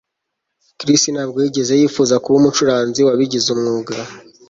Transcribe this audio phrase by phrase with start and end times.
[0.79, 3.95] Chris ntabwo yigeze yifuza kuba umucuranzi wabigize umwuga